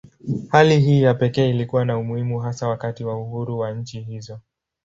Hali 0.49 0.79
hii 0.79 1.01
ya 1.01 1.13
pekee 1.13 1.49
ilikuwa 1.49 1.85
na 1.85 1.97
umuhimu 1.97 2.39
hasa 2.39 2.67
wakati 2.67 3.03
wa 3.03 3.17
uhuru 3.17 3.59
wa 3.59 3.71
nchi 3.71 4.01
hizo. 4.01 4.39